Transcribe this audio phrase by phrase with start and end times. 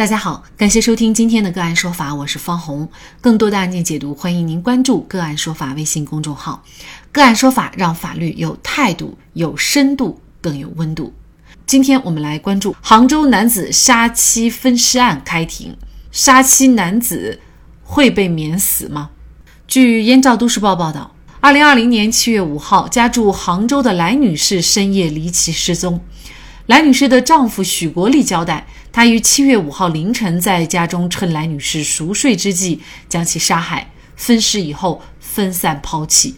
[0.00, 2.88] 大家好，感谢收听今天的个案说法，我是方红。
[3.20, 6.64] 更多的案件解读，欢迎您关注“个案说法”微信公众号。
[7.12, 11.12] 个案说法让法律有态度、有深度、更有温度。
[11.66, 15.76] 今天我们来关注杭州男子杀妻分尸案开庭，
[16.10, 17.38] 杀妻男子
[17.82, 19.10] 会被免死吗？
[19.68, 26.00] 据《燕赵都市报》报道，二零二零年七月五号，家住杭州的来女士深夜离奇失踪。
[26.70, 36.36] 来女士的丈夫许国立交代，他于七月五号凌晨在家中趁来女士熟睡之际将其杀害，分尸以后分散抛弃。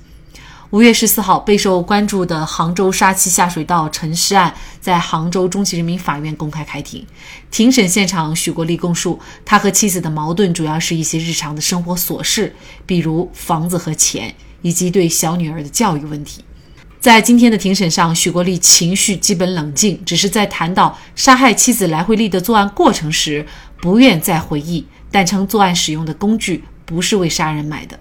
[0.70, 7.06] 五月十四号，备受关注的杭州杀妻下水道沉尸案在杭州中级人民法院公开开庭。
[7.50, 16.42] 庭审现场，许国立供述，他和妻子的矛盾主要是一些日常的生活琐事，比如房子和钱，以及对小女儿的教育问题。
[17.02, 23.44] 在今天的庭审上，许国立情绪基本冷静，只是在谈到杀害妻子来惠丽的作案过程时，
[23.80, 27.98] 不愿再回忆，但称作案使用的工具不是为杀人买的。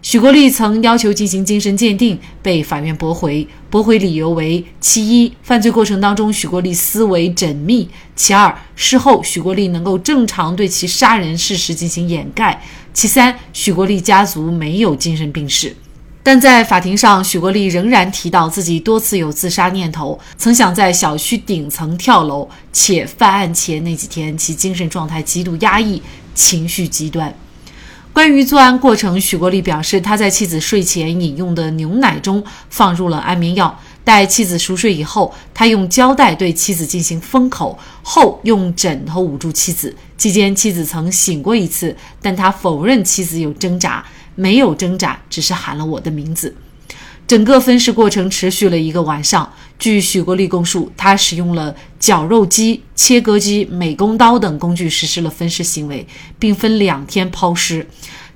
[0.00, 12.58] 许国立曾要求进行精神鉴定，被法院驳回，驳回理由为：其一，犯罪过程当中许国立思维缜密；其二，事后许国立能够正常对其杀人事实进行掩盖；
[12.94, 15.76] 其三，许国立家族没有精神病史。
[16.22, 26.02] 但在法庭上，许国立仍然提到自己多次有自杀念头，曾想在小区顶层跳楼，且犯案前那几天其精神状态极度压抑，
[26.34, 27.34] 情绪极端。
[28.12, 39.94] 关于作案过程，许国立表示，他在妻子睡前饮用的牛奶中放入了安眠药，待妻子熟睡以后，他用胶带对妻子进行封口，后用枕头捂住妻子。
[40.16, 44.04] 期间，妻子曾醒过一次，但他否认妻子有挣扎。
[44.38, 46.54] 没有挣扎，只是喊了我的名字。
[47.26, 49.52] 整个分尸过程持续了一个晚上。
[49.80, 56.06] 据许国立供述，他使用了绞肉机、切割机、美工刀等工具实施了分尸行为，
[56.38, 57.84] 并分两天抛尸。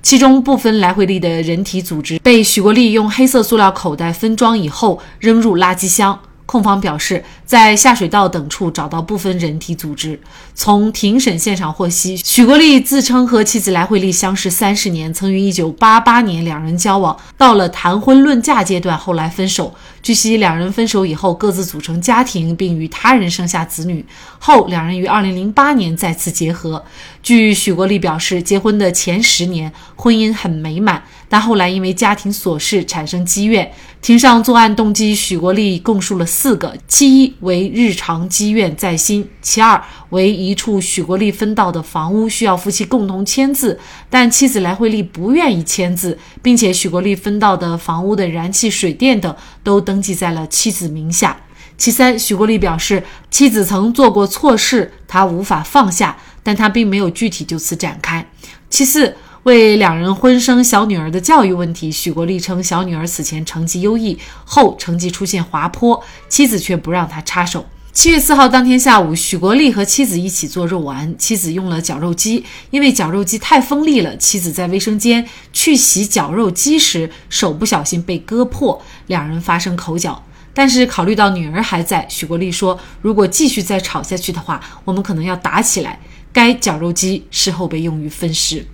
[0.01, 6.19] 其中部分来回力的人体组织被许国立用黑色塑料口袋分装以后扔入垃圾箱。
[6.53, 10.19] 控方表示，在下水道等处找到部分人体组织。
[10.53, 19.73] 从庭审现场获悉，许国立自称和妻子来惠丽相识三十年，曾于1988年两人交往，到了谈婚论嫁阶段，后来分手。
[20.03, 24.05] 据悉，两人分手以后各自组成家庭，并与他人生下子女。
[24.37, 26.83] 后两人于2008年再次结合。
[27.23, 33.71] 据许国立表示，结婚的前十年婚姻很美满，但后来因为家庭琐事产生积怨。
[34.01, 43.79] 庭上作案动机，许国立供述了四个：其一为日常积怨在心；其二为一处许国立分到的房屋需要夫妻共同签字，
[44.09, 51.37] 但妻子来惠丽不愿意签字，并且许国立分到的房屋的燃气、水电等都登记在了妻子名下；
[51.77, 53.01] 其三，许国立表示
[53.31, 58.25] 妻子曾做过错事，他无法放下，但他并没有具体就此展开；
[58.69, 59.15] 其四。
[59.43, 67.65] 为两人婚生小女儿的教育问题，许国立称小女儿此前成绩优异，后成绩出现滑坡，妻子却不让他插手。
[67.91, 80.23] 七月四号当天下午，许国立和妻子一起做肉丸，妻子用了绞肉机，因为绞肉机太锋利了，妻子在卫生间去洗绞肉机时手不小心被割破，两人发生口角。
[80.53, 85.99] 但是考虑到女儿还在，许国立说，如果继续再吵下去的话，我们可能要打起来。
[86.31, 88.65] 该绞肉机事后被用于分尸。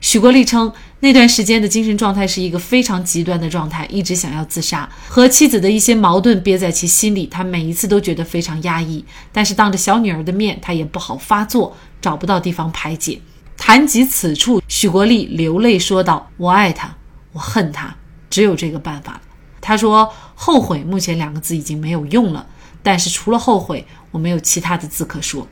[0.00, 9.04] 许国立称，那段时间的精神状态是一个非常极端的状态，一直想要自杀，和妻子的一些矛盾憋在其心里，他每一次都觉得非常压抑。
[9.32, 13.20] 但是当着小女儿的面，他也不好发作，找不到地方排解。
[13.56, 16.96] 谈及此处，许国立流泪说道：“我爱他，
[17.32, 17.96] 我恨他，
[18.30, 19.20] 只有这个办法了。”
[19.60, 22.46] 他说：“后悔，目前两个字已经没有用了，
[22.84, 25.48] 但是除了后悔，我没有其他的字可说。”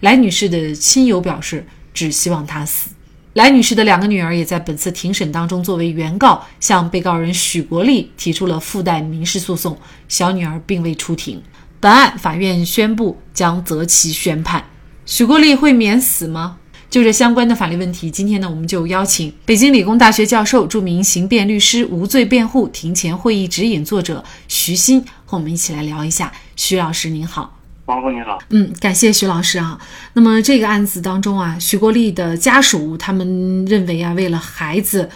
[0.00, 2.90] 来女士的亲友表示，只希望他死。
[3.34, 9.78] 来女士的两个女儿也在本次庭审当中作为原告，向被告人许国立提出了附带民事诉讼。
[10.08, 11.40] 小女儿并未出庭。
[11.78, 14.64] 本案法院宣布将择期宣判。
[15.06, 16.56] 许国立会免死吗？
[16.90, 26.32] 就这相关的法律问题，今天呢，我们就邀请北京理工大学教授、著名刑辩律师、无罪辩护庭前会议指引作者徐鑫和我们一起来聊一下。
[26.56, 27.57] 徐老师您好。
[27.88, 29.80] 王峰你好，嗯，感谢徐老师啊。
[30.12, 35.08] 那么这个案子当中啊，徐国立的家属他们认为啊，为了孩子，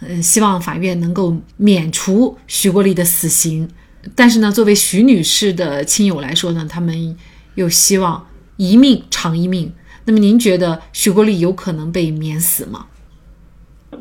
[0.00, 3.66] 嗯，希望法院能够免除徐国立的死刑。
[4.14, 7.16] 但是呢，作为徐女士的亲友来说呢，他们
[7.54, 8.28] 又希望
[8.58, 9.72] 一命偿一命。
[10.04, 12.84] 那么您觉得徐国立有可能被免死吗？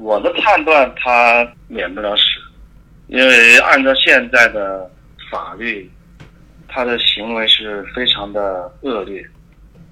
[0.01, 2.21] 我的判断，他免不了死，
[3.07, 4.91] 因为按照现在的
[5.31, 5.89] 法律。
[6.77, 9.25] 他的行为是非常的恶劣，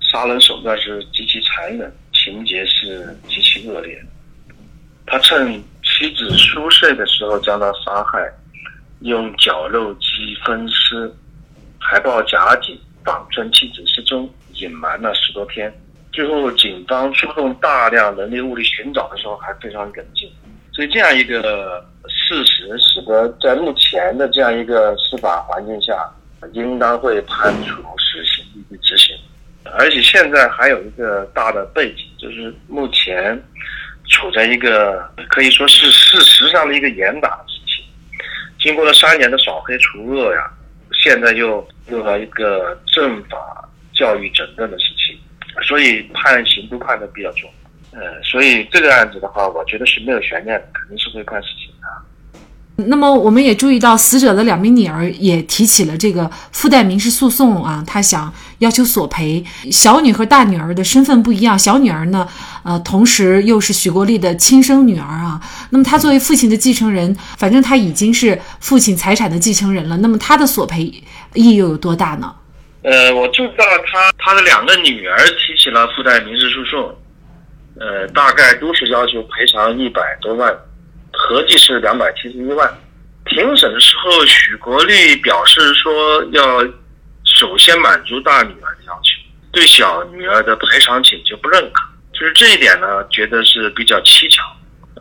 [0.01, 3.99] 杀人手段是极其残忍，情节是极其恶劣。
[5.07, 5.51] 他趁
[5.83, 8.31] 妻子熟睡的时候将她杀害，
[8.99, 11.11] 用绞肉机分尸，
[11.79, 15.73] 还抱假警绑称妻子失踪，隐瞒了十多天。
[16.13, 20.29] 最后，警方出动大量人力物力寻找的时候还非常冷静。
[20.71, 26.07] 所以，这样一个事实使得在目前的这样一个司法环境下，
[26.53, 29.15] 应当会判处死刑立即执行。
[29.77, 33.41] 而且现在还有一个大的背景，就是目前。
[34.07, 37.83] 处在一个可以说是事实上的一个严打的时期，
[38.59, 40.47] 经过了三年的扫黑除恶呀，
[40.93, 45.19] 现在又又到一个政法教育整顿的时期，
[45.63, 47.49] 所以判刑都判的比较重，
[47.93, 51.64] 呃，所以这个案子的话，我觉得是没有悬念的，肯定是会判死刑。
[52.77, 59.41] 那么，我们也注意到，死者的两名女儿也提起了这个附带民事诉讼啊，他想要求索赔。
[59.71, 62.27] 小女和大女儿的身份不一样，小女儿呢，
[62.63, 65.39] 呃，同时又是许国立的亲生女儿啊。
[65.69, 69.95] 那么，他作为父亲的继承人，反正他已经是父亲财产的继承人了。
[69.97, 70.83] 那么，他的索赔
[71.33, 72.35] 意义又有多大呢？
[72.83, 76.93] 呃，我注意到他他的两个女儿提起了附带民事诉讼，
[77.79, 80.53] 呃，大概都是要求赔偿一百多万。
[81.17, 82.71] 合计是两百七十一万。
[83.27, 86.61] 庭审的时候，许国立表示说要
[87.23, 89.19] 首先满足大女儿的要求，
[89.51, 91.83] 对小女儿的赔偿请求不认可。
[92.13, 94.43] 就是这一点呢，觉得是比较蹊跷。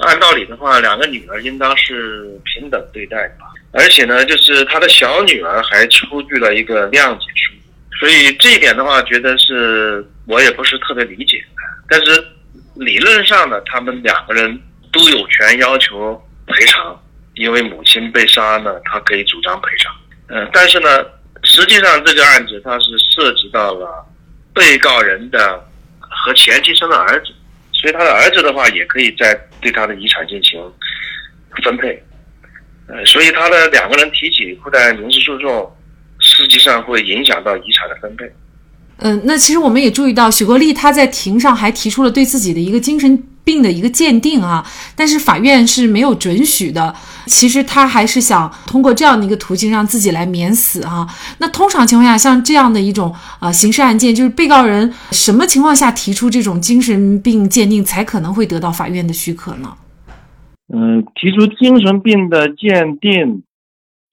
[0.00, 7.52] 按道理的话，两个女儿应当是平等对待的吧，而且呢，就是他的小女儿还出具了一个谅解书，
[8.00, 11.44] 所以这一点的话，觉得是我也不是特别理解。
[11.90, 12.26] 但是
[12.74, 14.58] 理论上呢，他们两个人。
[15.04, 16.14] 都有权要求
[16.46, 16.98] 赔偿，
[17.34, 19.94] 因为母亲被杀呢，他可以主张赔偿。
[20.28, 21.04] 嗯，但是呢，
[21.42, 24.06] 实际上这个案子它是涉及到了
[24.54, 25.62] 被告人的
[26.00, 27.34] 和前妻生的儿子，
[27.72, 30.58] 所以他的儿子的话也可以在对他的遗产进行
[31.62, 32.02] 分配。
[32.88, 35.76] 呃，所以他的两个人提起附带民事诉讼，
[36.20, 38.24] 实际上会影响到遗产的分配。
[38.98, 43.22] 嗯，那其实我们也注意到，许国立他在庭上还提出了对自己的一个精神。
[43.44, 44.64] 病的一个鉴定啊，
[44.96, 46.94] 但是法院是没有准许的。
[47.26, 51.06] 其实他还是想通过这样的一个途径让自己来免死啊。
[51.36, 59.76] 那通常情况下，像这样的一种呃刑事案件，就是被告人什么情况下提出这种精神病鉴定才可能会得到法院的许可呢？
[60.72, 63.42] 嗯，提出精神病的鉴定，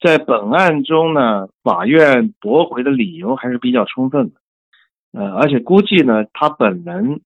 [0.04, 4.41] 在本案中呢，法院驳回的理由还是比较充分的。
[5.12, 7.22] 呃，而且估计呢，他本人。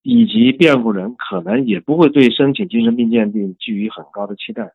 [0.00, 4.72] 以及辩护人可能也不会对申请精神病鉴定寄予很高的期待。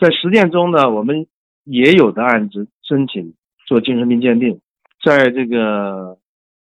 [0.00, 1.28] 在实践中呢，我们
[1.62, 3.34] 也有的案子申请
[3.64, 4.60] 做精神病鉴定，
[5.00, 6.18] 在这个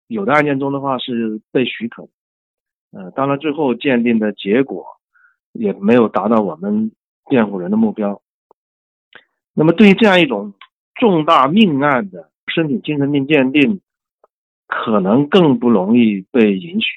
[0.06, 2.08] 有的案件中的话是被许可。
[2.92, 4.86] 呃，当然最后鉴定的结果
[5.54, 6.92] 也没有达到我们
[7.28, 8.22] 辩护人的目标。
[9.56, 10.54] 那么对于这样一种
[10.94, 13.82] 重大命案的申请精神病鉴定。
[14.70, 16.88] 可能更不容易被允许，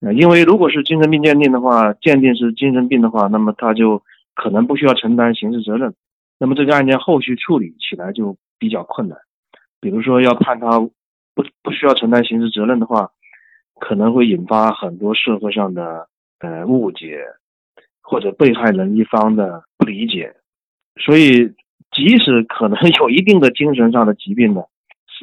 [0.00, 4.02] 呃，因为如果是精神病鉴定的话，鉴定是精神病的话，那么他就
[4.34, 5.94] 可能不需要承担刑事责任，
[6.38, 9.16] 那么这个案件后续处理起来就比较困难。
[9.80, 13.12] 比如说要判他不不需要承担刑事责任的话，
[13.80, 16.06] 可能会引发很多社会上的
[16.40, 17.18] 呃误解，
[18.02, 20.34] 或者被害人一方的不理解。
[21.00, 21.54] 所以，
[21.90, 24.68] 即使可能有一定的精神上的疾病的。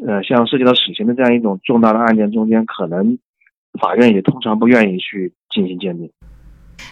[0.07, 3.17] 呃，像涉及到死刑的这样一种重大的案件中间，可能
[3.79, 6.09] 法院也通常不愿意去进行鉴定。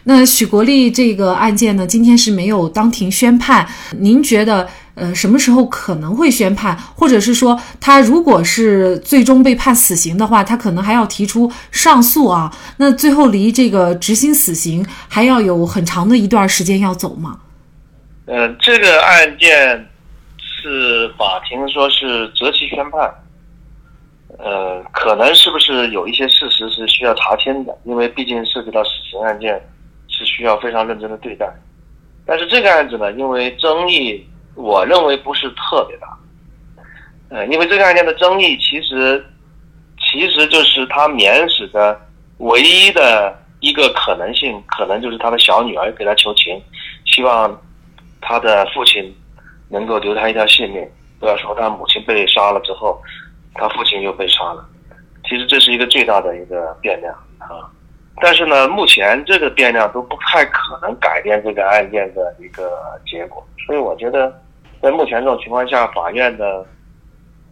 [0.03, 3.67] 那许国立这个案件呢，今天是没有当庭宣判。
[3.97, 6.77] 您觉得，呃，什么时候可能会宣判？
[6.95, 12.55] 或者是说，他如果是最终被判死刑的话，他可能还要提出上诉啊？
[12.77, 17.39] 那最后离这个执行死刑还要有很长的一段时间要走吗？
[18.25, 19.85] 呃，这个案件。
[20.61, 23.09] 是法庭说是择期宣判，
[24.37, 27.73] 呃，可能是不是有一些事实是需要查清的？
[27.85, 29.61] 因为毕竟涉及到死刑案件，
[30.09, 31.49] 是需要非常认真的对待。
[32.25, 36.17] 但是这个案子呢，因为争议，我认为不是特别大。
[37.29, 39.25] 呃，因为这个案件的争议，其实
[39.97, 41.99] 其实就是他免死的
[42.39, 46.61] 唯一的一个可能性，可能就是他的小女儿给他求情，
[47.05, 47.59] 希望
[48.19, 49.15] 他的父亲。
[49.69, 50.85] 能够留他一条性命，
[51.19, 53.01] 不要说他母亲被杀了之后，
[53.53, 54.65] 他父亲又被杀了。
[55.23, 57.69] 其实这是一个最大的一个变量啊。
[58.21, 62.69] 但是呢，目前这个变量都不太可能改变这个案件的一个
[63.05, 63.41] 结果。
[63.65, 64.41] 所以我觉得，
[64.81, 66.65] 在目前这种情况下，法院的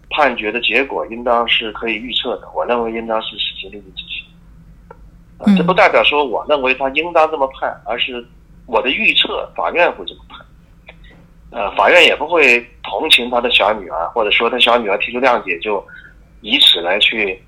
[0.09, 2.49] 判决的结果应当是可以预测的。
[2.53, 4.25] 我认为应当是死刑立即执行。
[5.37, 8.25] 啊，这不代表说我认为他应当这么判，而是
[8.65, 10.45] 我的预测，法院会这么判。
[11.51, 15.85] 呃，法院也不会同情他的小女儿，或者说他小女儿提出谅解，就
[16.41, 17.41] 以此来去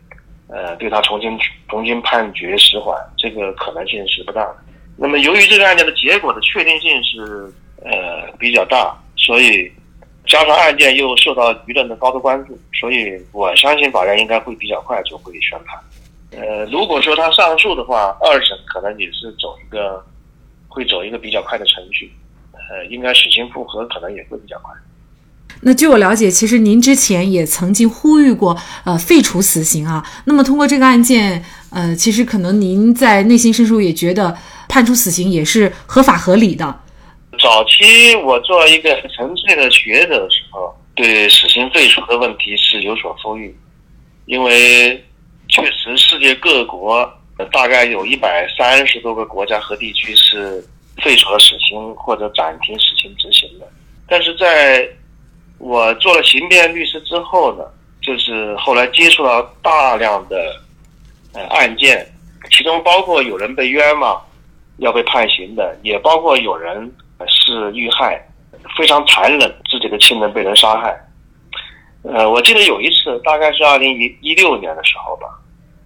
[0.48, 1.38] 呃对他重新
[1.68, 4.58] 重新判决实缓，这个可能性是不大的。
[4.98, 7.54] 那么，由于这个案件的结果的确定性是
[7.84, 9.72] 呃比较大，所以
[10.26, 15.80] 加上案件又受到舆论的高度关注，所以我相信法院应该会比较快就会宣判。
[16.32, 20.04] 呃，如果说他上诉的话，二审可能也是走一个
[20.68, 22.12] 会走一个比较快的程序，
[22.70, 24.74] 呃，应该实行复核可能也会比较快。
[25.62, 30.06] 那据我了解，其实您之前也曾经呼吁过，呃，废除死刑啊。
[30.26, 34.38] 那么通过这个案件，呃，其实可能您在内心深处也觉得
[34.70, 36.80] 判处死刑也是合法合理的。
[37.42, 43.54] 早期我做一个纯粹的学者的时候，对死刑废除的问题是有所呼吁，
[44.28, 45.04] 因为
[45.50, 47.10] 确实世界各国
[47.52, 50.64] 大概有一百三十多个国家和地区是
[51.00, 53.68] 废除了死刑或者暂停死刑执行的，
[54.08, 54.88] 但是在
[55.58, 57.64] 我做了刑辩律师之后呢，
[58.02, 60.62] 就是后来接触到大量的
[61.34, 62.08] 呃案件，
[62.52, 64.22] 其中包括有人被冤枉
[64.78, 66.92] 要被判刑的，也包括有人
[67.28, 68.20] 是遇害，
[68.78, 70.98] 非常残忍，自己的亲人被人杀害。
[72.04, 75.28] 呃，我记得有一次，大概是二零一一六年的时候吧，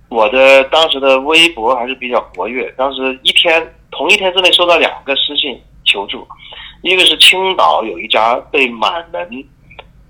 [0.10, 6.28] 我的当时的微博还是比较活跃，当时一天同一天之内收到两个私信求助，
[6.82, 9.46] 一个是青岛有一家被满门。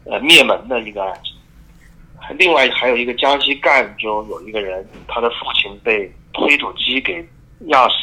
[0.05, 7.25] 呃，灭门的一个案子，另外还有一个江西赣州有一个人，他的父亲被推土机给
[7.67, 7.95] 压死，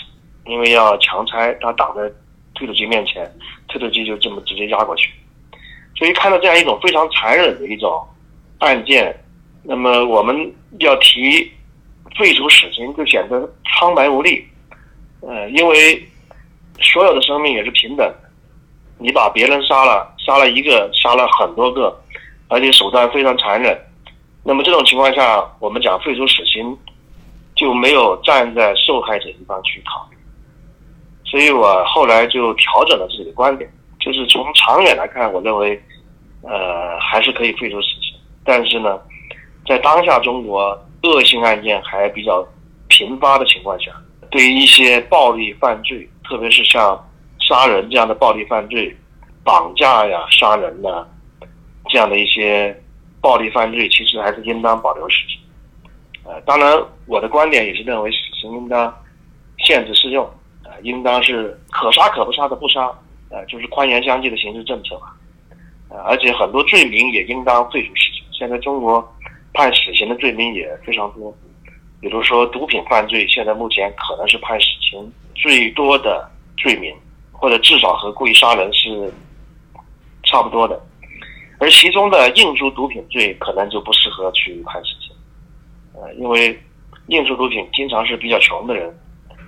[0.47, 2.11] 因为要强拆，他挡在
[2.55, 3.31] 推土机面前，
[3.69, 5.11] 推土机就这么直接压过去。
[5.95, 8.03] 所以看到这样一种非常残忍的一种
[8.61, 9.15] 案件，
[9.63, 10.35] 那么我们
[10.79, 11.53] 要提
[12.17, 14.43] 废除死刑就显得苍白无力。
[15.23, 16.09] 呃，因为
[16.81, 18.31] 所有的生命也是平等的。
[18.99, 21.99] 你把别人杀了，杀了一个，杀了很多个，
[22.49, 23.79] 而且手段非常残忍。
[24.45, 26.77] 那么这种情况下，我们讲废除死刑，
[27.55, 30.17] 就没有站在受害者一方去考虑。
[31.25, 35.81] 所以我后来就调整了自己的观点，就是从长远来看，我认为，
[36.43, 38.19] 呃，还是可以废除死刑。
[38.45, 38.99] 但是呢，
[39.67, 42.47] 在当下中国恶性案件还比较
[42.89, 43.93] 频发的情况下，
[44.31, 46.99] 对于一些暴力犯罪，特别是像。
[47.43, 48.97] 杀人这样的暴力犯罪，
[49.43, 51.05] 绑架呀、杀人呐，
[51.89, 52.81] 这样的一些
[53.21, 55.41] 暴力犯罪，其实还是应当保留死刑。
[56.23, 58.95] 呃，当然，我的观点也是认为死刑应当
[59.59, 60.25] 限制适用，
[60.63, 62.89] 呃，应当是可杀可不杀的不杀，
[63.31, 65.13] 呃，就是宽严相济的刑事政策吧。
[65.89, 68.23] 呃，而且很多罪名也应当废除死刑。
[68.31, 69.03] 现在中国
[69.55, 71.37] 判死刑的罪名也非常多，
[72.01, 76.95] 比如说毒品犯罪，现在目前可能是判死刑最多的罪名。
[77.33, 79.11] 或者至少和故意杀人是
[80.25, 80.79] 差不多的，
[81.59, 85.11] 而其中的运输毒品罪可能就不适合去判死刑，
[85.95, 86.55] 呃，因为
[87.07, 88.95] 运输毒品经常是比较穷的人，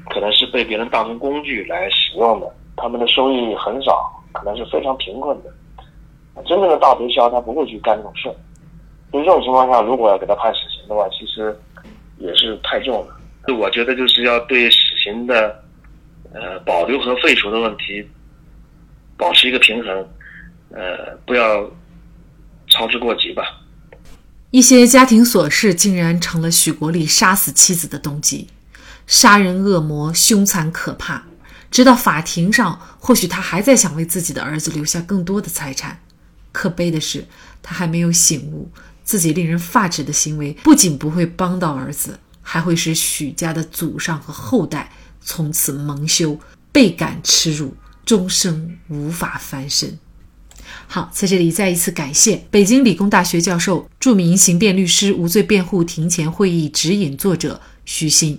[0.08, 5.52] 可能是被别人当成工具来使用的，他们的收益很少，可能是非常贫困的，
[6.46, 8.22] 真正的大毒枭他不会去干这种事，
[9.10, 11.54] 所以这种情况下，如果要给他判死刑的话，其实
[12.22, 13.16] 也是太重了。
[13.54, 15.60] 我觉得就是要对死刑的。
[16.34, 18.02] 呃，保留和废除的问题，
[19.18, 20.08] 保持一个平衡，
[20.70, 21.70] 呃，不要
[22.70, 23.42] 操之过急吧。
[24.50, 28.48] 一些家庭琐事竟然成了许国立杀死妻子的动机，
[29.06, 31.24] 杀人恶魔凶残可怕。
[31.70, 36.00] 直到法庭上，或许他还在想为自己的儿子留下更多的财产。
[36.50, 37.26] 可悲的是，
[37.62, 38.70] 他还没有醒悟，
[39.12, 44.90] 自己令人发指的行为不仅不会帮到儿子，还会使许家的祖上和后代。
[45.20, 46.40] 从此蒙羞，
[46.72, 47.76] 倍感耻辱，
[48.06, 49.98] 终生无法翻身。
[50.86, 58.38] 好，在这里再一次感谢北京理工大学教授、著名刑辩律师、无罪辩护庭前会议指引作者徐鑫。